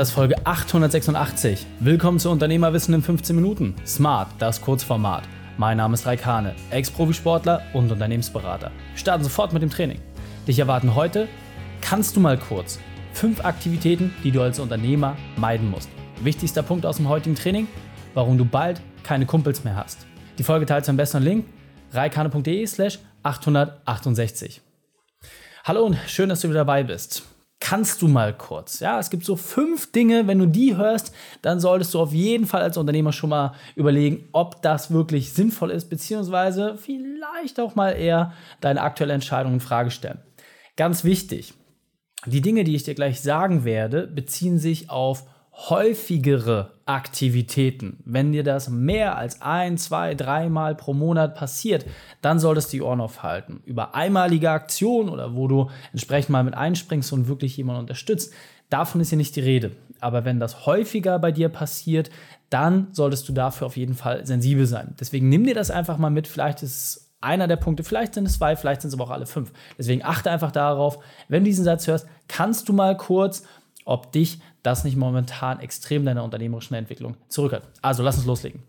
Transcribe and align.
Das 0.00 0.08
ist 0.08 0.14
Folge 0.14 0.46
886. 0.46 1.66
Willkommen 1.80 2.18
zu 2.18 2.30
Unternehmerwissen 2.30 2.94
in 2.94 3.02
15 3.02 3.36
Minuten. 3.36 3.74
Smart, 3.86 4.28
das 4.38 4.62
Kurzformat. 4.62 5.24
Mein 5.58 5.76
Name 5.76 5.92
ist 5.92 6.06
Raikane, 6.06 6.54
Ex-Profisportler 6.70 7.60
und 7.74 7.92
Unternehmensberater. 7.92 8.70
Wir 8.92 8.98
starten 8.98 9.24
sofort 9.24 9.52
mit 9.52 9.60
dem 9.60 9.68
Training. 9.68 10.00
Dich 10.48 10.58
erwarten 10.58 10.94
heute, 10.94 11.28
kannst 11.82 12.16
du 12.16 12.20
mal 12.20 12.38
kurz, 12.38 12.78
fünf 13.12 13.44
Aktivitäten, 13.44 14.14
die 14.24 14.30
du 14.30 14.40
als 14.40 14.58
Unternehmer 14.58 15.18
meiden 15.36 15.70
musst. 15.70 15.90
Wichtigster 16.22 16.62
Punkt 16.62 16.86
aus 16.86 16.96
dem 16.96 17.10
heutigen 17.10 17.36
Training, 17.36 17.68
warum 18.14 18.38
du 18.38 18.46
bald 18.46 18.80
keine 19.02 19.26
Kumpels 19.26 19.64
mehr 19.64 19.76
hast. 19.76 20.06
Die 20.38 20.44
Folge 20.44 20.64
teilst 20.64 20.88
du 20.88 20.92
am 20.92 20.96
besten 20.96 21.22
Link 21.22 21.44
reikane.de 21.92 22.66
slash 22.66 23.00
868. 23.22 24.62
Hallo 25.64 25.84
und 25.84 25.98
schön, 26.06 26.30
dass 26.30 26.40
du 26.40 26.48
wieder 26.48 26.60
dabei 26.60 26.84
bist 26.84 27.22
kannst 27.60 28.00
du 28.02 28.08
mal 28.08 28.36
kurz. 28.36 28.80
Ja, 28.80 28.98
es 28.98 29.10
gibt 29.10 29.24
so 29.24 29.36
fünf 29.36 29.92
Dinge, 29.92 30.26
wenn 30.26 30.38
du 30.38 30.46
die 30.46 30.76
hörst, 30.76 31.14
dann 31.42 31.60
solltest 31.60 31.94
du 31.94 32.00
auf 32.00 32.12
jeden 32.12 32.46
Fall 32.46 32.62
als 32.62 32.76
Unternehmer 32.76 33.12
schon 33.12 33.30
mal 33.30 33.52
überlegen, 33.76 34.28
ob 34.32 34.62
das 34.62 34.90
wirklich 34.90 35.32
sinnvoll 35.32 35.70
ist, 35.70 35.90
beziehungsweise 35.90 36.76
vielleicht 36.78 37.60
auch 37.60 37.74
mal 37.74 37.90
eher 37.90 38.32
deine 38.60 38.80
aktuelle 38.80 39.12
Entscheidung 39.12 39.54
in 39.54 39.60
Frage 39.60 39.90
stellen. 39.90 40.20
Ganz 40.76 41.04
wichtig, 41.04 41.52
die 42.26 42.40
Dinge, 42.40 42.64
die 42.64 42.74
ich 42.74 42.84
dir 42.84 42.94
gleich 42.94 43.20
sagen 43.20 43.64
werde, 43.64 44.06
beziehen 44.06 44.58
sich 44.58 44.90
auf 44.90 45.24
häufigere 45.68 46.72
Aktivitäten. 46.86 47.98
Wenn 48.04 48.32
dir 48.32 48.42
das 48.42 48.70
mehr 48.70 49.16
als 49.16 49.42
ein, 49.42 49.76
zwei, 49.76 50.14
dreimal 50.14 50.74
pro 50.74 50.94
Monat 50.94 51.34
passiert, 51.34 51.84
dann 52.22 52.38
solltest 52.38 52.72
du 52.72 52.78
die 52.78 52.82
Ohren 52.82 53.00
aufhalten. 53.00 53.62
Über 53.66 53.94
einmalige 53.94 54.50
Aktionen 54.50 55.10
oder 55.10 55.34
wo 55.34 55.48
du 55.48 55.70
entsprechend 55.92 56.30
mal 56.30 56.44
mit 56.44 56.54
einspringst 56.54 57.12
und 57.12 57.28
wirklich 57.28 57.56
jemanden 57.56 57.82
unterstützt, 57.82 58.32
davon 58.70 59.00
ist 59.00 59.10
hier 59.10 59.18
nicht 59.18 59.36
die 59.36 59.40
Rede. 59.40 59.72
Aber 60.00 60.24
wenn 60.24 60.40
das 60.40 60.64
häufiger 60.64 61.18
bei 61.18 61.30
dir 61.30 61.50
passiert, 61.50 62.10
dann 62.48 62.88
solltest 62.92 63.28
du 63.28 63.32
dafür 63.32 63.66
auf 63.66 63.76
jeden 63.76 63.94
Fall 63.94 64.26
sensibel 64.26 64.66
sein. 64.66 64.94
Deswegen 64.98 65.28
nimm 65.28 65.44
dir 65.44 65.54
das 65.54 65.70
einfach 65.70 65.98
mal 65.98 66.10
mit. 66.10 66.26
Vielleicht 66.26 66.62
ist 66.62 66.72
es 66.72 67.10
einer 67.20 67.46
der 67.46 67.56
Punkte, 67.56 67.84
vielleicht 67.84 68.14
sind 68.14 68.26
es 68.26 68.38
zwei, 68.38 68.56
vielleicht 68.56 68.80
sind 68.80 68.88
es 68.88 68.94
aber 68.94 69.04
auch 69.04 69.10
alle 69.10 69.26
fünf. 69.26 69.52
Deswegen 69.78 70.02
achte 70.02 70.30
einfach 70.30 70.52
darauf, 70.52 70.98
wenn 71.28 71.44
du 71.44 71.50
diesen 71.50 71.64
Satz 71.64 71.86
hörst, 71.86 72.06
kannst 72.28 72.68
du 72.68 72.72
mal 72.72 72.96
kurz, 72.96 73.44
ob 73.90 74.12
dich 74.12 74.40
das 74.62 74.84
nicht 74.84 74.96
momentan 74.96 75.60
extrem 75.60 76.04
deiner 76.04 76.22
unternehmerischen 76.22 76.74
Entwicklung 76.74 77.16
zurückhält. 77.28 77.64
Also 77.82 78.02
lass 78.02 78.16
uns 78.16 78.26
loslegen. 78.26 78.62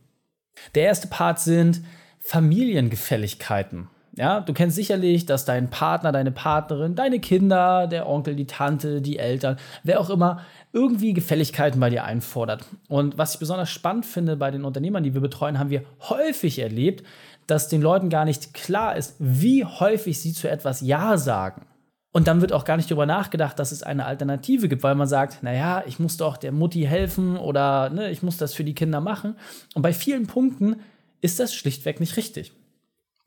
Der 0.76 0.84
erste 0.84 1.08
Part 1.08 1.40
sind 1.40 1.82
Familiengefälligkeiten. 2.20 3.88
Ja, 4.18 4.42
du 4.42 4.52
kennst 4.52 4.76
sicherlich, 4.76 5.26
dass 5.26 5.46
dein 5.46 5.70
Partner, 5.70 6.12
deine 6.12 6.32
Partnerin, 6.32 6.96
deine 6.96 7.20
Kinder, 7.20 7.88
der 7.88 8.10
Onkel, 8.10 8.36
die 8.36 8.46
Tante, 8.46 9.02
die 9.02 9.20
Eltern, 9.20 9.58
wer 9.84 10.02
auch 10.02 10.10
immer, 10.10 10.42
irgendwie 10.74 11.14
Gefälligkeiten 11.14 11.80
bei 11.80 11.90
dir 11.90 12.04
einfordert. 12.04 12.66
Und 12.90 13.18
was 13.18 13.36
ich 13.36 13.40
besonders 13.40 13.70
spannend 13.70 14.06
finde 14.06 14.36
bei 14.36 14.52
den 14.52 14.66
Unternehmern, 14.66 15.04
die 15.04 15.14
wir 15.14 15.22
betreuen, 15.22 15.60
haben 15.60 15.70
wir 15.70 15.84
häufig 16.10 16.60
erlebt, 16.60 17.06
dass 17.48 17.70
den 17.70 17.82
Leuten 17.82 18.10
gar 18.10 18.26
nicht 18.26 18.54
klar 18.54 18.98
ist, 18.98 19.16
wie 19.20 19.64
häufig 19.66 20.20
sie 20.20 20.34
zu 20.34 20.50
etwas 20.50 20.82
Ja 20.82 21.18
sagen. 21.18 21.66
Und 22.12 22.28
dann 22.28 22.42
wird 22.42 22.52
auch 22.52 22.66
gar 22.66 22.76
nicht 22.76 22.92
darüber 22.92 23.06
nachgedacht, 23.06 23.58
dass 23.58 23.72
es 23.72 23.84
eine 23.84 24.06
Alternative 24.06 24.68
gibt, 24.68 24.84
weil 24.84 24.96
man 24.96 25.08
sagt, 25.08 25.44
naja, 25.44 25.84
ich 25.86 26.00
muss 26.00 26.18
doch 26.18 26.36
der 26.36 26.52
Mutti 26.52 26.84
helfen 26.84 27.38
oder 27.38 27.90
ne, 27.90 28.12
ich 28.12 28.22
muss 28.22 28.38
das 28.38 28.54
für 28.54 28.66
die 28.66 28.76
Kinder 28.76 29.00
machen. 29.00 29.36
Und 29.76 29.82
bei 29.82 29.94
vielen 29.94 30.28
Punkten 30.28 30.78
ist 31.22 31.40
das 31.40 31.54
schlichtweg 31.54 32.00
nicht 32.00 32.18
richtig. 32.18 32.52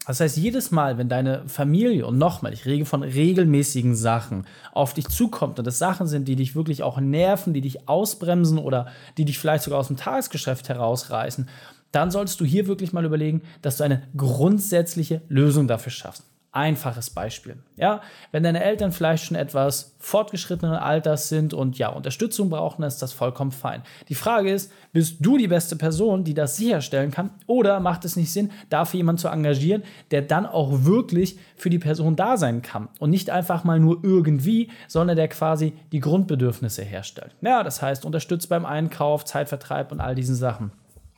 Das 0.07 0.21
heißt, 0.21 0.37
jedes 0.37 0.71
Mal, 0.71 0.99
wenn 0.99 1.09
deine 1.09 1.49
Familie, 1.49 2.07
und 2.07 2.19
nochmal, 2.19 2.53
ich 2.53 2.67
rede 2.67 2.85
von 2.85 3.03
regelmäßigen 3.03 3.95
Sachen, 3.95 4.47
auf 4.73 4.93
dich 4.93 5.09
zukommt 5.09 5.59
und 5.59 5.67
das 5.67 5.79
Sachen 5.79 6.07
sind, 6.07 6.29
die 6.29 6.37
dich 6.37 6.55
wirklich 6.55 6.83
auch 6.83 7.01
nerven, 7.01 7.55
die 7.55 7.63
dich 7.63 7.89
ausbremsen 7.89 8.59
oder 8.59 8.89
die 9.17 9.25
dich 9.25 9.39
vielleicht 9.39 9.65
sogar 9.65 9.81
aus 9.81 9.87
dem 9.87 9.97
Tagesgeschäft 9.97 10.69
herausreißen, 10.69 11.49
dann 11.91 12.11
solltest 12.11 12.39
du 12.41 12.45
hier 12.45 12.67
wirklich 12.67 12.93
mal 12.93 13.05
überlegen, 13.05 13.43
dass 13.63 13.79
du 13.79 13.85
eine 13.85 14.03
grundsätzliche 14.15 15.23
Lösung 15.29 15.69
dafür 15.69 15.93
schaffst. 15.93 16.25
Einfaches 16.55 17.11
Beispiel. 17.11 17.57
Ja, 17.75 18.01
wenn 18.31 18.45
deine 18.45 18.63
Eltern 18.63 18.93
vielleicht 18.93 19.25
schon 19.25 19.37
etwas 19.37 19.97
fortgeschrittenen 19.99 20.77
Alters 20.77 21.29
sind 21.29 21.53
und 21.53 21.79
ja, 21.79 21.89
Unterstützung 21.89 22.49
brauchen, 22.49 22.83
dann 22.83 22.89
ist 22.89 23.03
das 23.03 23.13
vollkommen 23.13 23.51
fein. 23.51 23.83
Die 24.09 24.15
Frage 24.15 24.53
ist, 24.53 24.71
bist 24.93 25.17
du 25.19 25.37
die 25.37 25.49
beste 25.49 25.75
Person, 25.75 26.23
die 26.23 26.33
das 26.33 26.57
sicherstellen 26.57 27.11
kann? 27.11 27.31
Oder 27.49 27.81
macht 27.81 28.05
es 28.05 28.15
nicht 28.15 28.33
Sinn, 28.33 28.53
dafür 28.71 28.99
jemanden 28.99 29.19
zu 29.19 29.27
engagieren, 29.27 29.83
der 30.13 30.23
dann 30.23 30.47
auch 30.47 30.85
wirklich 30.85 31.41
für 31.57 31.71
die 31.71 31.81
Person 31.81 32.15
da 32.15 32.37
sein 32.37 32.63
kann 32.63 32.89
und 33.01 33.11
nicht 33.11 33.31
einfach 33.31 33.65
mal 33.65 33.81
nur 33.81 34.05
irgendwie, 34.05 34.71
sondern 34.87 35.17
der 35.17 35.27
quasi 35.27 35.73
die 35.91 35.99
Grundbedürfnisse 35.99 36.85
herstellt? 36.85 37.35
Ja, 37.41 37.65
das 37.65 37.83
heißt, 37.83 38.05
unterstützt 38.05 38.49
beim 38.49 38.65
Einkauf, 38.65 39.25
Zeitvertreib 39.25 39.91
und 39.91 40.01
all 40.01 40.15
diesen 40.15 40.37
Sachen 40.37 40.71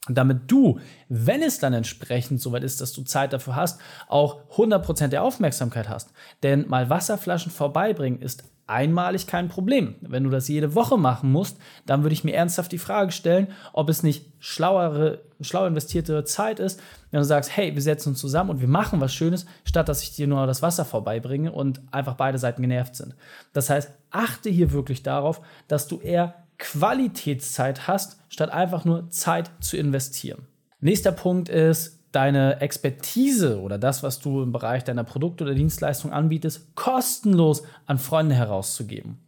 damit 0.09 0.51
du, 0.51 0.79
wenn 1.09 1.43
es 1.43 1.59
dann 1.59 1.73
entsprechend 1.73 2.41
soweit 2.41 2.63
ist, 2.63 2.81
dass 2.81 2.93
du 2.93 3.03
Zeit 3.03 3.33
dafür 3.33 3.57
hast, 3.57 3.81
auch 4.09 4.43
100% 4.51 5.09
der 5.09 5.23
Aufmerksamkeit 5.23 5.89
hast. 5.89 6.13
Denn 6.43 6.69
mal 6.69 6.91
Wasserflaschen 6.91 7.51
vorbeibringen 7.51 8.21
ist 8.21 8.45
einmalig 8.67 9.27
kein 9.27 9.49
Problem. 9.49 9.95
Wenn 10.01 10.25
du 10.25 10.31
das 10.31 10.49
jede 10.49 10.75
Woche 10.75 10.99
machen 10.99 11.31
musst, 11.31 11.59
dann 11.87 12.03
würde 12.03 12.15
ich 12.15 12.25
mir 12.25 12.35
ernsthaft 12.35 12.73
die 12.73 12.79
Frage 12.79 13.13
stellen, 13.13 13.49
ob 13.73 13.89
es 13.89 14.03
nicht 14.03 14.27
schlauere, 14.41 15.23
schlau 15.41 15.67
investierte 15.67 16.25
Zeit 16.25 16.59
ist, 16.59 16.81
wenn 17.11 17.21
du 17.21 17.25
sagst, 17.25 17.57
hey, 17.57 17.75
wir 17.75 17.83
setzen 17.83 18.11
uns 18.11 18.19
zusammen 18.19 18.51
und 18.51 18.61
wir 18.61 18.69
machen 18.69 19.01
was 19.01 19.15
Schönes, 19.15 19.47
statt 19.65 19.89
dass 19.89 20.03
ich 20.03 20.17
dir 20.17 20.27
nur 20.27 20.47
das 20.47 20.63
Wasser 20.63 20.85
vorbeibringe 20.85 21.53
und 21.53 21.81
einfach 21.93 22.15
beide 22.15 22.39
Seiten 22.39 22.63
genervt 22.63 22.97
sind. 22.97 23.15
Das 23.53 23.71
heißt, 23.71 23.91
achte 24.11 24.51
hier 24.51 24.73
wirklich 24.73 25.03
darauf, 25.03 25.41
dass 25.69 25.87
du 25.87 26.01
eher 26.01 26.46
Qualitätszeit 26.59 27.87
hast, 27.87 28.19
statt 28.29 28.51
einfach 28.51 28.85
nur 28.85 29.11
Zeit 29.11 29.51
zu 29.61 29.77
investieren. 29.77 30.47
Nächster 30.81 31.13
Punkt 31.13 31.49
ist, 31.49 31.96
deine 32.13 32.61
Expertise 32.61 33.61
oder 33.61 33.79
das, 33.79 34.03
was 34.03 34.21
du 34.21 34.43
im 34.43 34.53
Bereich 34.53 34.85
deiner 34.85 35.05
Produkte 35.05 35.45
oder 35.45 35.55
Dienstleistung 35.55 36.13
anbietest, 36.13 36.75
kostenlos 36.75 37.63
an 37.85 37.99
Freunde 37.99 38.35
herauszugeben. 38.35 39.19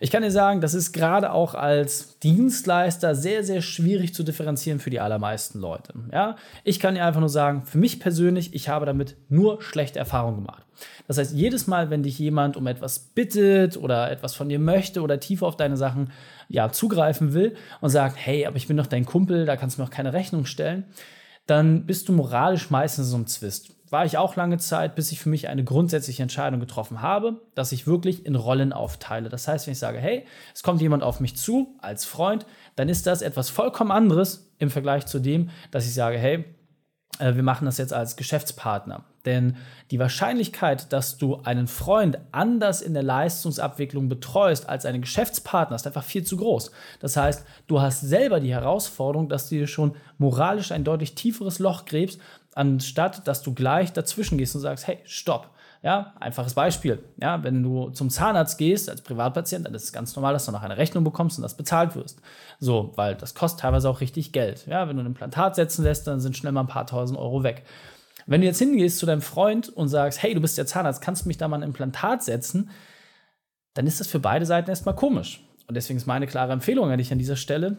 Ich 0.00 0.10
kann 0.10 0.22
dir 0.22 0.30
sagen, 0.30 0.60
das 0.60 0.74
ist 0.74 0.92
gerade 0.92 1.32
auch 1.32 1.54
als 1.54 2.18
Dienstleister 2.20 3.14
sehr, 3.14 3.44
sehr 3.44 3.60
schwierig 3.60 4.14
zu 4.14 4.22
differenzieren 4.22 4.78
für 4.78 4.90
die 4.90 5.00
allermeisten 5.00 5.58
Leute. 5.58 5.92
Ja? 6.12 6.36
Ich 6.64 6.80
kann 6.80 6.94
dir 6.94 7.04
einfach 7.04 7.20
nur 7.20 7.28
sagen, 7.28 7.64
für 7.64 7.78
mich 7.78 8.00
persönlich, 8.00 8.54
ich 8.54 8.68
habe 8.68 8.86
damit 8.86 9.16
nur 9.28 9.60
schlechte 9.60 9.98
Erfahrungen 9.98 10.36
gemacht. 10.36 10.64
Das 11.06 11.18
heißt, 11.18 11.34
jedes 11.34 11.66
Mal, 11.66 11.90
wenn 11.90 12.02
dich 12.02 12.18
jemand 12.18 12.56
um 12.56 12.66
etwas 12.66 12.98
bittet 12.98 13.76
oder 13.76 14.10
etwas 14.10 14.34
von 14.34 14.48
dir 14.48 14.58
möchte 14.58 15.02
oder 15.02 15.18
tiefer 15.20 15.46
auf 15.46 15.56
deine 15.56 15.76
Sachen 15.76 16.12
ja, 16.48 16.70
zugreifen 16.70 17.34
will 17.34 17.56
und 17.80 17.90
sagt, 17.90 18.16
hey, 18.16 18.46
aber 18.46 18.56
ich 18.56 18.68
bin 18.68 18.76
doch 18.76 18.86
dein 18.86 19.04
Kumpel, 19.04 19.44
da 19.44 19.56
kannst 19.56 19.76
du 19.76 19.82
mir 19.82 19.88
auch 19.88 19.92
keine 19.92 20.12
Rechnung 20.12 20.44
stellen, 20.44 20.84
dann 21.48 21.86
bist 21.86 22.08
du 22.08 22.12
moralisch 22.12 22.70
meistens 22.70 23.12
einem 23.12 23.26
Zwist. 23.26 23.74
War 23.90 24.04
ich 24.04 24.18
auch 24.18 24.36
lange 24.36 24.58
Zeit, 24.58 24.94
bis 24.94 25.12
ich 25.12 25.18
für 25.18 25.30
mich 25.30 25.48
eine 25.48 25.64
grundsätzliche 25.64 26.22
Entscheidung 26.22 26.60
getroffen 26.60 27.00
habe, 27.00 27.40
dass 27.54 27.72
ich 27.72 27.86
wirklich 27.86 28.26
in 28.26 28.36
Rollen 28.36 28.74
aufteile. 28.74 29.30
Das 29.30 29.48
heißt, 29.48 29.66
wenn 29.66 29.72
ich 29.72 29.78
sage, 29.78 29.98
hey, 29.98 30.26
es 30.54 30.62
kommt 30.62 30.82
jemand 30.82 31.02
auf 31.02 31.20
mich 31.20 31.36
zu 31.36 31.74
als 31.80 32.04
Freund, 32.04 32.44
dann 32.76 32.90
ist 32.90 33.06
das 33.06 33.22
etwas 33.22 33.48
vollkommen 33.48 33.90
anderes 33.90 34.52
im 34.58 34.70
Vergleich 34.70 35.06
zu 35.06 35.20
dem, 35.20 35.48
dass 35.70 35.86
ich 35.86 35.94
sage, 35.94 36.18
hey, 36.18 36.44
äh, 37.18 37.34
wir 37.34 37.42
machen 37.42 37.64
das 37.64 37.78
jetzt 37.78 37.94
als 37.94 38.16
Geschäftspartner. 38.16 39.06
Denn 39.28 39.56
die 39.90 39.98
Wahrscheinlichkeit, 39.98 40.90
dass 40.90 41.18
du 41.18 41.42
einen 41.44 41.68
Freund 41.68 42.18
anders 42.32 42.80
in 42.80 42.94
der 42.94 43.02
Leistungsabwicklung 43.02 44.08
betreust 44.08 44.66
als 44.66 44.86
einen 44.86 45.02
Geschäftspartner, 45.02 45.76
ist 45.76 45.86
einfach 45.86 46.02
viel 46.02 46.24
zu 46.24 46.38
groß. 46.38 46.70
Das 47.00 47.18
heißt, 47.18 47.44
du 47.66 47.82
hast 47.82 48.00
selber 48.00 48.40
die 48.40 48.54
Herausforderung, 48.54 49.28
dass 49.28 49.50
du 49.50 49.56
dir 49.56 49.66
schon 49.66 49.96
moralisch 50.16 50.72
ein 50.72 50.82
deutlich 50.82 51.14
tieferes 51.14 51.58
Loch 51.58 51.84
gräbst, 51.84 52.18
anstatt 52.54 53.28
dass 53.28 53.42
du 53.42 53.52
gleich 53.52 53.92
dazwischen 53.92 54.38
gehst 54.38 54.54
und 54.54 54.62
sagst, 54.62 54.86
hey, 54.86 54.98
stopp. 55.04 55.50
Ja, 55.82 56.14
einfaches 56.18 56.54
Beispiel. 56.54 57.04
Ja, 57.20 57.44
wenn 57.44 57.62
du 57.62 57.90
zum 57.90 58.08
Zahnarzt 58.08 58.56
gehst 58.56 58.88
als 58.88 59.02
Privatpatient, 59.02 59.66
dann 59.66 59.74
ist 59.74 59.84
es 59.84 59.92
ganz 59.92 60.16
normal, 60.16 60.32
dass 60.32 60.46
du 60.46 60.52
noch 60.52 60.62
eine 60.62 60.78
Rechnung 60.78 61.04
bekommst 61.04 61.36
und 61.38 61.42
das 61.42 61.54
bezahlt 61.54 61.94
wirst. 61.94 62.20
So, 62.60 62.92
weil 62.96 63.14
das 63.14 63.34
kostet 63.34 63.60
teilweise 63.60 63.90
auch 63.90 64.00
richtig 64.00 64.32
Geld. 64.32 64.66
Ja, 64.66 64.88
wenn 64.88 64.96
du 64.96 65.02
ein 65.02 65.06
Implantat 65.06 65.54
setzen 65.54 65.84
lässt, 65.84 66.06
dann 66.06 66.18
sind 66.18 66.36
schnell 66.36 66.52
mal 66.52 66.62
ein 66.62 66.66
paar 66.66 66.86
tausend 66.86 67.18
Euro 67.18 67.42
weg. 67.42 67.64
Wenn 68.28 68.42
du 68.42 68.46
jetzt 68.46 68.58
hingehst 68.58 68.98
zu 68.98 69.06
deinem 69.06 69.22
Freund 69.22 69.70
und 69.70 69.88
sagst, 69.88 70.22
hey, 70.22 70.34
du 70.34 70.40
bist 70.40 70.58
der 70.58 70.66
Zahnarzt, 70.66 71.00
kannst 71.00 71.24
du 71.24 71.28
mich 71.28 71.38
da 71.38 71.48
mal 71.48 71.56
ein 71.56 71.62
Implantat 71.62 72.22
setzen, 72.22 72.70
dann 73.72 73.86
ist 73.86 74.00
das 74.00 74.06
für 74.06 74.20
beide 74.20 74.44
Seiten 74.44 74.68
erstmal 74.68 74.94
komisch. 74.94 75.42
Und 75.66 75.74
deswegen 75.74 75.96
ist 75.96 76.06
meine 76.06 76.26
klare 76.26 76.52
Empfehlung 76.52 76.90
an 76.90 76.98
dich 76.98 77.10
an 77.10 77.18
dieser 77.18 77.36
Stelle, 77.36 77.78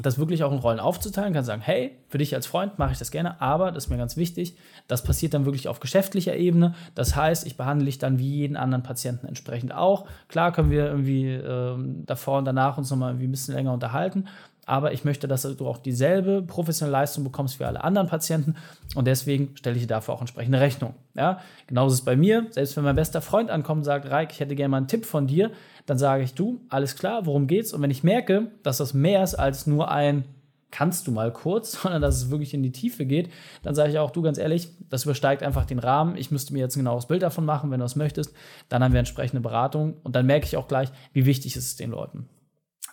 das 0.00 0.18
wirklich 0.18 0.42
auch 0.42 0.52
in 0.52 0.58
Rollen 0.58 0.80
aufzuteilen, 0.80 1.32
kann 1.32 1.44
sagen, 1.44 1.62
hey, 1.62 1.96
für 2.08 2.18
dich 2.18 2.34
als 2.34 2.46
Freund 2.46 2.78
mache 2.78 2.92
ich 2.92 2.98
das 2.98 3.10
gerne, 3.10 3.40
aber 3.40 3.70
das 3.70 3.84
ist 3.84 3.90
mir 3.90 3.96
ganz 3.96 4.16
wichtig, 4.16 4.56
das 4.88 5.02
passiert 5.02 5.34
dann 5.34 5.44
wirklich 5.44 5.68
auf 5.68 5.80
geschäftlicher 5.80 6.36
Ebene. 6.36 6.74
Das 6.94 7.14
heißt, 7.14 7.46
ich 7.46 7.56
behandle 7.56 7.86
dich 7.86 7.98
dann 7.98 8.18
wie 8.18 8.28
jeden 8.28 8.56
anderen 8.56 8.82
Patienten 8.82 9.26
entsprechend 9.26 9.72
auch. 9.72 10.06
Klar 10.28 10.52
können 10.52 10.70
wir 10.70 10.86
irgendwie 10.86 11.30
ähm, 11.30 12.04
davor 12.04 12.38
und 12.38 12.44
danach 12.44 12.78
uns 12.78 12.90
nochmal 12.90 13.14
ein 13.14 13.30
bisschen 13.30 13.54
länger 13.54 13.72
unterhalten, 13.72 14.26
aber 14.68 14.92
ich 14.92 15.04
möchte, 15.04 15.26
dass 15.26 15.42
du 15.42 15.66
auch 15.66 15.78
dieselbe 15.78 16.42
professionelle 16.42 16.92
Leistung 16.92 17.24
bekommst 17.24 17.58
wie 17.58 17.64
alle 17.64 17.82
anderen 17.82 18.06
Patienten 18.06 18.54
und 18.94 19.06
deswegen 19.06 19.56
stelle 19.56 19.76
ich 19.76 19.82
dir 19.82 19.88
dafür 19.88 20.14
auch 20.14 20.20
entsprechende 20.20 20.60
Rechnung. 20.60 20.94
Ja, 21.14 21.40
genauso 21.66 21.94
ist 21.94 22.00
es 22.00 22.04
bei 22.04 22.16
mir. 22.16 22.46
Selbst 22.50 22.76
wenn 22.76 22.84
mein 22.84 22.96
bester 22.96 23.20
Freund 23.20 23.50
ankommt 23.50 23.78
und 23.78 23.84
sagt, 23.84 24.10
Reik, 24.10 24.32
ich 24.32 24.40
hätte 24.40 24.54
gerne 24.54 24.68
mal 24.68 24.76
einen 24.76 24.88
Tipp 24.88 25.06
von 25.06 25.26
dir, 25.26 25.50
dann 25.86 25.98
sage 25.98 26.22
ich, 26.22 26.34
du, 26.34 26.60
alles 26.68 26.96
klar, 26.96 27.26
worum 27.26 27.46
geht's? 27.46 27.72
Und 27.72 27.82
wenn 27.82 27.90
ich 27.90 28.04
merke, 28.04 28.52
dass 28.62 28.78
das 28.78 28.94
mehr 28.94 29.22
ist 29.24 29.34
als 29.34 29.66
nur 29.66 29.90
ein 29.90 30.24
kannst 30.70 31.06
du 31.06 31.12
mal 31.12 31.32
kurz, 31.32 31.72
sondern 31.82 32.02
dass 32.02 32.16
es 32.16 32.30
wirklich 32.30 32.54
in 32.54 32.62
die 32.62 32.72
Tiefe 32.72 33.06
geht, 33.06 33.30
dann 33.62 33.74
sage 33.74 33.90
ich 33.90 33.98
auch, 33.98 34.10
du 34.10 34.22
ganz 34.22 34.38
ehrlich, 34.38 34.68
das 34.90 35.04
übersteigt 35.04 35.42
einfach 35.42 35.64
den 35.64 35.78
Rahmen. 35.78 36.16
Ich 36.16 36.30
müsste 36.30 36.52
mir 36.52 36.60
jetzt 36.60 36.76
ein 36.76 36.80
genaues 36.80 37.06
Bild 37.06 37.22
davon 37.22 37.44
machen, 37.44 37.70
wenn 37.70 37.80
du 37.80 37.86
es 37.86 37.96
möchtest. 37.96 38.34
Dann 38.68 38.82
haben 38.82 38.92
wir 38.92 38.98
entsprechende 38.98 39.40
Beratung 39.40 39.96
und 40.02 40.14
dann 40.14 40.26
merke 40.26 40.46
ich 40.46 40.56
auch 40.56 40.68
gleich, 40.68 40.90
wie 41.12 41.26
wichtig 41.26 41.56
ist 41.56 41.64
es 41.64 41.76
den 41.76 41.90
Leuten. 41.90 42.28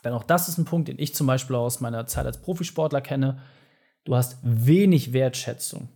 Denn 0.06 0.14
auch 0.14 0.24
das 0.24 0.48
ist 0.48 0.60
ein 0.60 0.66
Punkt, 0.66 0.88
den 0.88 1.00
ich 1.00 1.16
zum 1.16 1.26
Beispiel 1.26 1.56
aus 1.56 1.82
meiner 1.82 2.06
Zeit 2.06 2.28
als 2.28 2.40
Profisportler 2.40 3.02
kenne. 3.02 3.40
Du 4.04 4.16
hast 4.16 4.38
wenig 4.44 5.14
Wertschätzung 5.14 5.90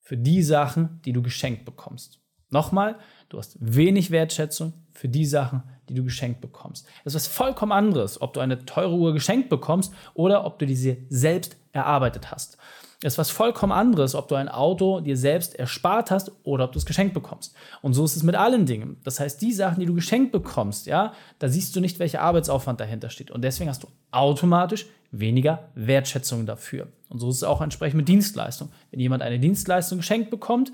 für 0.00 0.16
die 0.16 0.42
Sachen, 0.42 1.00
die 1.04 1.12
du 1.12 1.22
geschenkt 1.22 1.66
bekommst. 1.66 2.20
Nochmal, 2.48 2.98
du 3.28 3.38
hast 3.38 3.56
wenig 3.60 4.10
Wertschätzung 4.10 4.72
für 4.92 5.08
die 5.08 5.26
Sachen, 5.26 5.62
die 5.88 5.94
du 5.94 6.02
geschenkt 6.02 6.40
bekommst. 6.40 6.86
Das 7.04 7.14
ist 7.14 7.26
was 7.26 7.28
vollkommen 7.28 7.72
anderes, 7.72 8.20
ob 8.20 8.32
du 8.32 8.40
eine 8.40 8.64
teure 8.64 8.94
Uhr 8.94 9.12
geschenkt 9.12 9.50
bekommst 9.50 9.92
oder 10.14 10.44
ob 10.46 10.58
du 10.58 10.66
diese 10.66 10.96
selbst 11.10 11.56
erarbeitet 11.72 12.30
hast. 12.30 12.56
Es 13.02 13.14
ist 13.14 13.18
was 13.18 13.30
vollkommen 13.30 13.72
anderes, 13.72 14.14
ob 14.14 14.28
du 14.28 14.34
ein 14.34 14.50
Auto 14.50 15.00
dir 15.00 15.16
selbst 15.16 15.54
erspart 15.54 16.10
hast 16.10 16.32
oder 16.42 16.64
ob 16.64 16.72
du 16.72 16.78
es 16.78 16.84
geschenkt 16.84 17.14
bekommst. 17.14 17.54
Und 17.80 17.94
so 17.94 18.04
ist 18.04 18.14
es 18.14 18.22
mit 18.22 18.34
allen 18.34 18.66
Dingen. 18.66 18.98
Das 19.04 19.20
heißt, 19.20 19.40
die 19.40 19.54
Sachen, 19.54 19.80
die 19.80 19.86
du 19.86 19.94
geschenkt 19.94 20.32
bekommst, 20.32 20.86
ja, 20.86 21.14
da 21.38 21.48
siehst 21.48 21.74
du 21.74 21.80
nicht, 21.80 21.98
welcher 21.98 22.20
Arbeitsaufwand 22.20 22.78
dahinter 22.78 23.08
steht. 23.08 23.30
Und 23.30 23.42
deswegen 23.42 23.70
hast 23.70 23.84
du 23.84 23.88
automatisch 24.10 24.86
weniger 25.12 25.70
Wertschätzung 25.74 26.44
dafür. 26.44 26.88
Und 27.08 27.20
so 27.20 27.30
ist 27.30 27.36
es 27.36 27.44
auch 27.44 27.62
entsprechend 27.62 27.96
mit 27.96 28.08
Dienstleistung. 28.08 28.70
Wenn 28.90 29.00
jemand 29.00 29.22
eine 29.22 29.38
Dienstleistung 29.38 29.98
geschenkt 29.98 30.30
bekommt, 30.30 30.70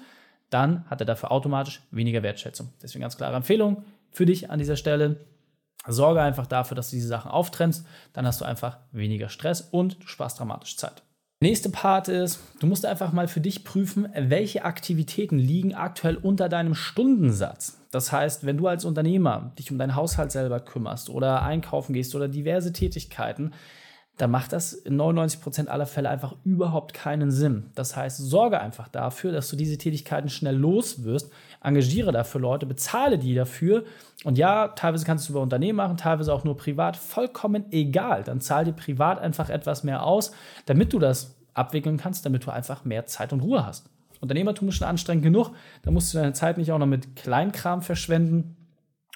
dann 0.51 0.85
hat 0.91 1.01
er 1.01 1.07
dafür 1.07 1.31
automatisch 1.31 1.83
weniger 1.93 2.25
Wertschätzung. 2.25 2.73
Deswegen 2.83 3.03
ganz 3.03 3.17
klare 3.17 3.37
Empfehlung 3.37 3.85
für 4.11 4.27
dich 4.27 4.51
an 4.51 4.59
dieser 4.59 4.77
Stelle. 4.77 5.27
Sorge 5.87 6.21
einfach 6.21 6.47
dafür, 6.47 6.75
dass 6.75 6.91
du 6.91 6.97
diese 6.97 7.07
Sachen 7.07 7.31
auftrennst, 7.31 7.87
dann 8.13 8.27
hast 8.27 8.41
du 8.41 8.45
einfach 8.45 8.79
weniger 8.91 9.29
Stress 9.29 9.61
und 9.61 10.03
du 10.03 10.09
sparst 10.09 10.41
dramatisch 10.41 10.77
Zeit. 10.77 11.05
Nächste 11.41 11.69
Part 11.69 12.09
ist, 12.09 12.41
du 12.61 12.67
musst 12.67 12.87
einfach 12.87 13.13
mal 13.13 13.29
für 13.29 13.43
dich 13.43 13.63
prüfen, 13.63 14.09
welche 14.17 14.65
Aktivitäten 14.65 15.39
liegen 15.39 15.75
aktuell 15.75 16.17
unter 16.17 16.49
deinem 16.49 16.75
Stundensatz. 16.75 17.79
Das 17.91 18.11
heißt, 18.11 18.47
wenn 18.47 18.57
du 18.57 18.69
als 18.69 18.87
Unternehmer 18.87 19.53
dich 19.59 19.71
um 19.71 19.77
deinen 19.77 19.97
Haushalt 19.97 20.33
selber 20.33 20.61
kümmerst 20.61 21.11
oder 21.11 21.43
einkaufen 21.43 21.93
gehst 21.93 22.15
oder 22.15 22.29
diverse 22.29 22.73
Tätigkeiten, 22.73 23.53
da 24.17 24.27
macht 24.27 24.53
das 24.53 24.73
in 24.73 24.99
99% 24.99 25.67
aller 25.67 25.85
Fälle 25.85 26.09
einfach 26.09 26.35
überhaupt 26.43 26.95
keinen 26.95 27.31
Sinn. 27.31 27.71
Das 27.75 27.97
heißt, 27.97 28.17
sorge 28.17 28.61
einfach 28.61 28.89
dafür, 28.89 29.31
dass 29.31 29.49
du 29.49 29.57
diese 29.57 29.77
Tätigkeiten 29.77 30.31
schnell 30.31 30.57
los 30.57 31.05
wirst, 31.05 31.31
engagiere 31.63 32.13
dafür 32.13 32.41
Leute, 32.41 32.65
bezahle 32.65 33.19
die 33.19 33.35
dafür. 33.35 33.85
Und 34.25 34.39
ja, 34.39 34.69
teilweise 34.69 35.05
kannst 35.05 35.29
du 35.29 35.35
über 35.35 35.43
Unternehmen 35.43 35.77
machen, 35.77 35.99
teilweise 35.99 36.33
auch 36.33 36.45
nur 36.45 36.57
privat, 36.57 36.97
vollkommen 36.97 37.67
egal. 37.73 38.23
Dann 38.23 38.41
zahl 38.41 38.65
dir 38.65 38.73
privat 38.73 39.19
einfach 39.19 39.51
etwas 39.51 39.85
mehr 39.85 40.03
aus, 40.03 40.33
damit 40.65 40.95
du 40.95 40.99
das 40.99 41.37
abwickeln 41.53 41.99
kannst, 41.99 42.25
damit 42.25 42.47
du 42.47 42.51
einfach 42.51 42.85
mehr 42.85 43.05
Zeit 43.05 43.35
und 43.35 43.41
Ruhe 43.41 43.67
hast. 43.67 43.91
Unternehmertum 44.21 44.69
ist 44.69 44.77
schon 44.77 44.89
anstrengend 44.89 45.25
genug, 45.25 45.51
da 45.83 45.91
musst 45.91 46.15
du 46.15 46.19
deine 46.19 46.33
Zeit 46.33 46.57
nicht 46.57 46.73
auch 46.73 46.79
noch 46.79 46.87
mit 46.87 47.17
Kleinkram 47.17 47.83
verschwenden. 47.83 48.57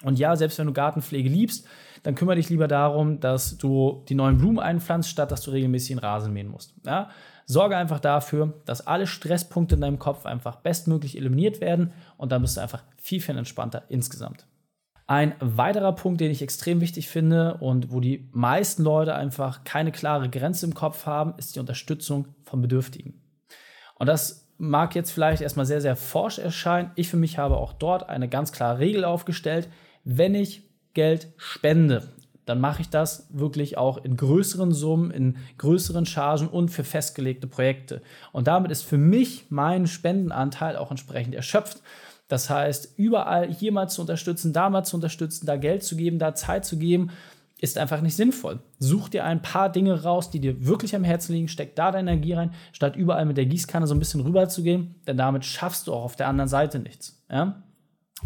Und 0.03 0.19
ja, 0.19 0.35
selbst 0.35 0.57
wenn 0.59 0.67
du 0.67 0.73
Gartenpflege 0.73 1.29
liebst, 1.29 1.67
dann 2.03 2.15
kümmere 2.15 2.37
dich 2.37 2.49
lieber 2.49 2.67
darum, 2.67 3.19
dass 3.19 3.57
du 3.57 4.03
die 4.09 4.15
neuen 4.15 4.37
Blumen 4.37 4.59
einpflanzt, 4.59 5.09
statt 5.09 5.31
dass 5.31 5.41
du 5.41 5.51
regelmäßig 5.51 5.89
den 5.89 5.99
Rasen 5.99 6.33
mähen 6.33 6.49
musst. 6.49 6.73
Ja? 6.85 7.09
Sorge 7.45 7.77
einfach 7.77 7.99
dafür, 7.99 8.53
dass 8.65 8.87
alle 8.87 9.07
Stresspunkte 9.07 9.75
in 9.75 9.81
deinem 9.81 9.99
Kopf 9.99 10.25
einfach 10.25 10.57
bestmöglich 10.57 11.17
eliminiert 11.17 11.61
werden 11.61 11.93
und 12.17 12.31
dann 12.31 12.41
bist 12.41 12.57
du 12.57 12.61
einfach 12.61 12.83
viel, 12.97 13.21
viel 13.21 13.37
entspannter 13.37 13.83
insgesamt. 13.89 14.47
Ein 15.05 15.35
weiterer 15.41 15.91
Punkt, 15.93 16.21
den 16.21 16.31
ich 16.31 16.41
extrem 16.41 16.79
wichtig 16.79 17.09
finde 17.09 17.55
und 17.55 17.91
wo 17.91 17.99
die 17.99 18.29
meisten 18.31 18.83
Leute 18.83 19.13
einfach 19.13 19.65
keine 19.65 19.91
klare 19.91 20.29
Grenze 20.29 20.65
im 20.65 20.73
Kopf 20.73 21.05
haben, 21.05 21.33
ist 21.37 21.55
die 21.55 21.59
Unterstützung 21.59 22.29
von 22.43 22.61
Bedürftigen. 22.61 23.21
Und 23.95 24.07
das 24.07 24.49
mag 24.57 24.95
jetzt 24.95 25.11
vielleicht 25.11 25.41
erstmal 25.41 25.65
sehr, 25.65 25.81
sehr 25.81 25.95
forsch 25.95 26.39
erscheinen. 26.39 26.91
Ich 26.95 27.09
für 27.09 27.17
mich 27.17 27.37
habe 27.37 27.57
auch 27.57 27.73
dort 27.73 28.07
eine 28.07 28.29
ganz 28.29 28.51
klare 28.51 28.79
Regel 28.79 29.03
aufgestellt. 29.03 29.69
Wenn 30.03 30.35
ich 30.35 30.63
Geld 30.93 31.29
spende, 31.37 32.09
dann 32.45 32.59
mache 32.59 32.81
ich 32.81 32.89
das 32.89 33.27
wirklich 33.31 33.77
auch 33.77 34.03
in 34.03 34.17
größeren 34.17 34.73
Summen, 34.73 35.11
in 35.11 35.37
größeren 35.57 36.05
Chargen 36.05 36.47
und 36.47 36.69
für 36.69 36.83
festgelegte 36.83 37.47
Projekte. 37.47 38.01
Und 38.31 38.47
damit 38.47 38.71
ist 38.71 38.83
für 38.83 38.97
mich 38.97 39.45
mein 39.49 39.87
Spendenanteil 39.87 40.75
auch 40.75 40.91
entsprechend 40.91 41.35
erschöpft. 41.35 41.81
Das 42.27 42.49
heißt, 42.49 42.93
überall 42.97 43.51
hier 43.51 43.71
mal 43.71 43.89
zu 43.89 44.01
unterstützen, 44.01 44.53
da 44.53 44.69
mal 44.69 44.83
zu 44.83 44.95
unterstützen, 44.95 45.45
da 45.45 45.57
Geld 45.57 45.83
zu 45.83 45.95
geben, 45.95 46.17
da 46.17 46.33
Zeit 46.33 46.65
zu 46.65 46.77
geben, 46.77 47.11
ist 47.59 47.77
einfach 47.77 48.01
nicht 48.01 48.15
sinnvoll. 48.15 48.59
Such 48.79 49.09
dir 49.09 49.23
ein 49.23 49.43
paar 49.43 49.71
Dinge 49.71 50.01
raus, 50.03 50.31
die 50.31 50.39
dir 50.39 50.65
wirklich 50.65 50.95
am 50.95 51.03
Herzen 51.03 51.33
liegen, 51.33 51.47
steck 51.47 51.75
da 51.75 51.91
deine 51.91 52.11
Energie 52.11 52.33
rein, 52.33 52.53
statt 52.73 52.95
überall 52.95 53.25
mit 53.25 53.37
der 53.37 53.45
Gießkanne 53.45 53.85
so 53.85 53.93
ein 53.93 53.99
bisschen 53.99 54.21
rüber 54.21 54.49
zu 54.49 54.63
gehen, 54.63 54.95
denn 55.05 55.15
damit 55.15 55.45
schaffst 55.45 55.87
du 55.87 55.93
auch 55.93 56.03
auf 56.03 56.15
der 56.15 56.27
anderen 56.27 56.49
Seite 56.49 56.79
nichts. 56.79 57.23
Ja? 57.29 57.61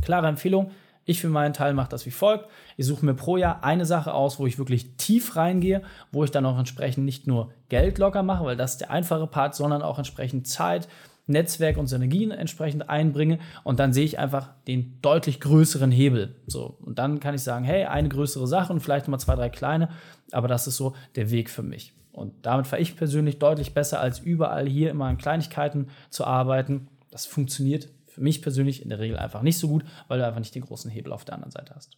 Klare 0.02 0.28
Empfehlung, 0.28 0.72
ich 1.06 1.22
für 1.22 1.30
meinen 1.30 1.54
Teil 1.54 1.74
mache 1.74 1.90
das 1.90 2.06
wie 2.06 2.12
folgt. 2.12 2.50
Ich 2.78 2.86
suche 2.86 3.06
mir 3.06 3.14
pro 3.14 3.38
Jahr 3.38 3.64
eine 3.64 3.86
Sache 3.86 4.14
aus, 4.14 4.40
wo 4.40 4.48
ich 4.48 4.58
wirklich 4.58 4.98
tief 4.98 5.36
reingehe, 5.36 5.84
wo 6.12 6.24
ich 6.24 6.32
dann 6.32 6.46
auch 6.46 6.58
entsprechend 6.58 7.06
nicht 7.06 7.28
nur 7.28 7.52
Geld 7.70 7.98
locker 8.00 8.24
mache, 8.24 8.44
weil 8.44 8.58
das 8.58 8.74
ist 8.74 8.82
der 8.82 8.92
einfache 8.92 9.28
Part, 9.28 9.56
sondern 9.56 9.82
auch 9.82 9.98
entsprechend 9.98 10.48
Zeit, 10.48 10.88
Netzwerk 11.28 11.78
und 11.78 11.88
Synergien 11.88 12.32
entsprechend 12.32 12.90
einbringe 12.90 13.40
und 13.64 13.80
dann 13.80 13.94
sehe 13.94 14.06
ich 14.06 14.20
einfach 14.20 14.50
den 14.68 15.00
deutlich 15.02 15.40
größeren 15.40 15.92
Hebel. 15.92 16.36
So, 16.46 16.78
und 16.82 17.00
dann 17.00 17.20
kann 17.20 17.34
ich 17.34 17.42
sagen, 17.42 17.66
hey, 17.66 17.86
eine 17.86 18.10
größere 18.10 18.48
Sache 18.48 18.72
und 18.72 18.80
vielleicht 18.80 19.06
nochmal 19.06 19.20
zwei, 19.20 19.36
drei 19.36 19.50
kleine, 19.50 19.90
aber 20.32 20.48
das 20.48 20.68
ist 20.68 20.78
so 20.78 20.96
der 21.16 21.32
Weg 21.32 21.50
für 21.50 21.64
mich. 21.64 21.94
Und 22.12 22.34
damit 22.46 22.68
fahre 22.68 22.82
ich 22.82 22.96
persönlich 22.96 23.40
deutlich 23.40 23.74
besser, 23.74 24.00
als 24.00 24.20
überall 24.20 24.68
hier 24.68 24.90
immer 24.90 25.06
an 25.06 25.18
Kleinigkeiten 25.18 25.90
zu 26.10 26.26
arbeiten. 26.26 26.88
Das 27.12 27.26
funktioniert 27.26 27.90
für 28.16 28.22
mich 28.22 28.42
persönlich 28.42 28.82
in 28.82 28.90
der 28.90 29.00
Regel 29.00 29.18
einfach 29.18 29.42
nicht 29.42 29.58
so 29.58 29.68
gut, 29.68 29.84
weil 30.08 30.20
du 30.20 30.26
einfach 30.26 30.40
nicht 30.40 30.56
den 30.56 30.64
großen 30.64 30.90
Hebel 30.90 31.12
auf 31.12 31.26
der 31.26 31.36
anderen 31.36 31.52
Seite 31.52 31.76
hast. 31.76 31.98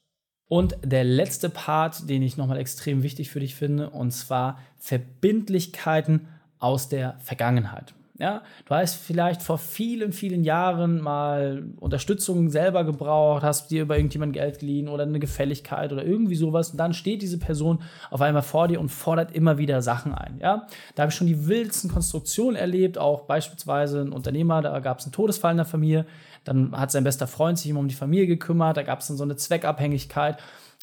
Und 0.50 0.78
der 0.84 1.04
letzte 1.04 1.50
Part, 1.50 2.10
den 2.10 2.24
ich 2.24 2.38
nochmal 2.38 2.58
extrem 2.58 3.04
wichtig 3.04 3.30
für 3.30 3.40
dich 3.40 3.54
finde, 3.54 3.92
und 3.92 4.12
zwar 4.12 4.60
Verbindlichkeiten 4.80 6.28
aus 6.58 6.90
der 6.90 7.20
Vergangenheit. 7.20 7.94
Ja, 8.20 8.42
du 8.66 8.74
hast 8.74 8.96
vielleicht 8.96 9.44
vor 9.44 9.60
vielen, 9.60 10.12
vielen 10.12 10.44
Jahren 10.44 11.00
mal 11.02 11.66
Unterstützung 11.80 12.50
selber 12.50 12.84
gebraucht, 12.84 13.44
hast 13.44 13.70
dir 13.70 13.84
über 13.84 13.96
irgendjemand 13.96 14.34
Geld 14.34 14.60
geliehen 14.60 14.90
oder 14.90 15.04
eine 15.04 15.20
Gefälligkeit 15.20 15.94
oder 15.94 16.04
irgendwie 16.04 16.36
sowas. 16.36 16.72
Und 16.72 16.78
dann 16.78 16.96
steht 16.96 17.22
diese 17.22 17.38
Person 17.38 17.80
auf 18.10 18.22
einmal 18.22 18.42
vor 18.42 18.68
dir 18.68 18.80
und 18.80 18.90
fordert 18.90 19.36
immer 19.36 19.60
wieder 19.60 19.84
Sachen 19.84 20.16
ein. 20.16 20.40
Ja, 20.42 20.68
da 20.96 21.04
habe 21.04 21.12
ich 21.12 21.16
schon 21.16 21.28
die 21.28 21.48
wildesten 21.48 21.92
Konstruktionen 21.92 22.56
erlebt, 22.56 22.98
auch 22.98 23.26
beispielsweise 23.26 24.02
ein 24.02 24.12
Unternehmer, 24.12 24.64
da 24.64 24.80
gab 24.80 24.98
es 24.98 25.06
einen 25.06 25.14
Todesfall 25.14 25.52
in 25.52 25.58
der 25.58 25.66
Familie. 25.68 26.06
Dann 26.44 26.72
hat 26.76 26.92
sein 26.92 27.04
bester 27.04 27.28
Freund 27.28 27.60
sich 27.60 27.70
immer 27.70 27.82
um 27.82 27.88
die 27.88 27.96
Familie 27.96 28.26
gekümmert, 28.26 28.78
da 28.78 28.84
gab 28.84 29.02
es 29.02 29.08
dann 29.08 29.18
so 29.18 29.24
eine 29.24 29.36
Zweckabhängigkeit. 29.36 30.38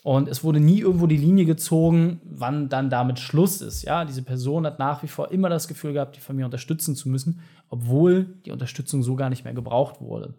Und 0.04 0.28
es 0.28 0.44
wurde 0.44 0.60
nie 0.60 0.80
irgendwo 0.80 1.06
die 1.06 1.16
Linie 1.16 1.46
gezogen, 1.46 2.20
wann 2.24 2.68
dann 2.68 2.90
damit 2.90 3.18
Schluss 3.18 3.62
ist. 3.62 3.84
Ja, 3.84 4.04
diese 4.04 4.22
Person 4.22 4.66
hat 4.66 4.78
nach 4.78 5.02
wie 5.02 5.08
vor 5.08 5.30
immer 5.32 5.48
das 5.48 5.66
Gefühl 5.66 5.94
gehabt, 5.94 6.14
die 6.14 6.20
Familie 6.20 6.44
unterstützen 6.44 6.94
zu 6.94 7.08
müssen, 7.08 7.40
obwohl 7.70 8.24
die 8.44 8.50
Unterstützung 8.50 9.02
so 9.02 9.16
gar 9.16 9.30
nicht 9.30 9.44
mehr 9.44 9.54
gebraucht 9.54 10.02
wurde. 10.02 10.34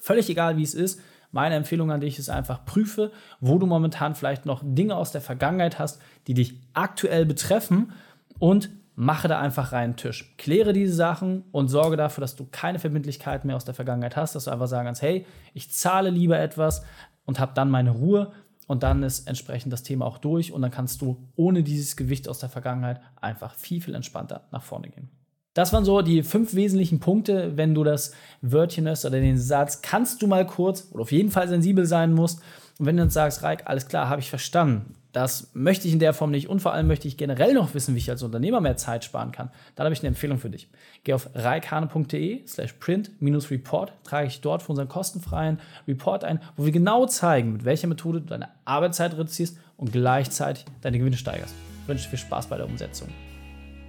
Völlig 0.00 0.30
egal, 0.30 0.56
wie 0.56 0.62
es 0.62 0.72
ist. 0.72 0.98
Meine 1.30 1.56
Empfehlung 1.56 1.90
an 1.90 2.00
dich 2.00 2.18
ist 2.18 2.30
einfach, 2.30 2.64
prüfe, 2.64 3.12
wo 3.38 3.58
du 3.58 3.66
momentan 3.66 4.14
vielleicht 4.14 4.46
noch 4.46 4.62
Dinge 4.64 4.96
aus 4.96 5.12
der 5.12 5.20
Vergangenheit 5.20 5.78
hast, 5.78 6.00
die 6.26 6.32
dich 6.32 6.58
aktuell 6.72 7.26
betreffen 7.26 7.92
und 8.38 8.70
mache 8.94 9.28
da 9.28 9.38
einfach 9.38 9.72
reinen 9.72 9.96
Tisch. 9.96 10.34
Kläre 10.38 10.72
diese 10.72 10.94
Sachen 10.94 11.44
und 11.52 11.68
sorge 11.68 11.98
dafür, 11.98 12.22
dass 12.22 12.34
du 12.34 12.46
keine 12.50 12.78
Verbindlichkeiten 12.78 13.46
mehr 13.46 13.56
aus 13.56 13.66
der 13.66 13.74
Vergangenheit 13.74 14.16
hast, 14.16 14.34
dass 14.34 14.44
du 14.44 14.50
einfach 14.50 14.68
sagen 14.68 14.86
kannst, 14.86 15.02
hey, 15.02 15.26
ich 15.52 15.70
zahle 15.70 16.08
lieber 16.08 16.38
etwas 16.38 16.82
und 17.26 17.38
habe 17.38 17.52
dann 17.54 17.70
meine 17.70 17.90
Ruhe 17.90 18.32
und 18.66 18.82
dann 18.82 19.02
ist 19.02 19.28
entsprechend 19.28 19.72
das 19.72 19.82
Thema 19.82 20.04
auch 20.06 20.18
durch 20.18 20.52
und 20.52 20.62
dann 20.62 20.70
kannst 20.70 21.00
du 21.00 21.16
ohne 21.36 21.62
dieses 21.62 21.96
Gewicht 21.96 22.28
aus 22.28 22.38
der 22.38 22.48
Vergangenheit 22.48 23.00
einfach 23.20 23.54
viel, 23.54 23.80
viel 23.80 23.94
entspannter 23.94 24.48
nach 24.50 24.62
vorne 24.62 24.88
gehen. 24.88 25.08
Das 25.54 25.72
waren 25.72 25.86
so 25.86 26.02
die 26.02 26.22
fünf 26.22 26.54
wesentlichen 26.54 27.00
Punkte, 27.00 27.56
wenn 27.56 27.74
du 27.74 27.82
das 27.82 28.12
Wörtchen 28.42 28.86
hörst 28.86 29.06
oder 29.06 29.20
den 29.20 29.38
Satz, 29.38 29.80
kannst 29.80 30.20
du 30.20 30.26
mal 30.26 30.46
kurz 30.46 30.88
oder 30.90 31.02
auf 31.02 31.12
jeden 31.12 31.30
Fall 31.30 31.48
sensibel 31.48 31.86
sein 31.86 32.12
musst. 32.12 32.40
Und 32.78 32.84
wenn 32.84 32.98
du 32.98 33.04
uns 33.04 33.14
sagst, 33.14 33.42
Reik, 33.42 33.62
alles 33.66 33.88
klar, 33.88 34.10
habe 34.10 34.20
ich 34.20 34.28
verstanden, 34.28 34.96
das 35.16 35.48
möchte 35.54 35.88
ich 35.88 35.94
in 35.94 35.98
der 35.98 36.12
Form 36.12 36.30
nicht 36.30 36.46
und 36.46 36.60
vor 36.60 36.74
allem 36.74 36.88
möchte 36.88 37.08
ich 37.08 37.16
generell 37.16 37.54
noch 37.54 37.72
wissen, 37.72 37.94
wie 37.94 37.98
ich 38.00 38.10
als 38.10 38.22
Unternehmer 38.22 38.60
mehr 38.60 38.76
Zeit 38.76 39.02
sparen 39.02 39.32
kann. 39.32 39.48
Dann 39.74 39.86
habe 39.86 39.94
ich 39.94 40.00
eine 40.00 40.08
Empfehlung 40.08 40.38
für 40.38 40.50
dich. 40.50 40.68
Geh 41.04 41.14
auf 41.14 41.30
reikane.de 41.34 42.46
slash 42.46 42.74
print-report, 42.74 43.94
trage 44.04 44.26
ich 44.26 44.42
dort 44.42 44.62
für 44.62 44.72
unseren 44.72 44.90
kostenfreien 44.90 45.58
Report 45.88 46.22
ein, 46.22 46.40
wo 46.58 46.66
wir 46.66 46.72
genau 46.72 47.06
zeigen, 47.06 47.54
mit 47.54 47.64
welcher 47.64 47.88
Methode 47.88 48.20
du 48.20 48.26
deine 48.26 48.50
Arbeitszeit 48.66 49.14
reduzierst 49.14 49.56
und 49.78 49.90
gleichzeitig 49.90 50.66
deine 50.82 50.98
Gewinne 50.98 51.16
steigerst. 51.16 51.54
wünsche 51.86 52.10
viel 52.10 52.18
Spaß 52.18 52.48
bei 52.48 52.58
der 52.58 52.66
Umsetzung. 52.66 53.08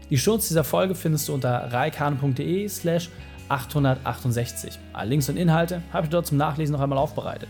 Die 0.10 0.17
Shownotes 0.17 0.48
dieser 0.48 0.63
Folge 0.63 0.96
findest 0.96 1.27
du 1.27 1.34
unter 1.34 1.74
reikane.de 1.74 2.69
slash 2.69 3.10
868. 3.50 4.79
Alle 4.93 5.10
Links 5.10 5.27
und 5.27 5.36
Inhalte 5.36 5.81
habe 5.91 6.05
ich 6.05 6.10
dort 6.10 6.25
zum 6.25 6.38
Nachlesen 6.38 6.72
noch 6.72 6.81
einmal 6.81 7.00
aufbereitet. 7.00 7.50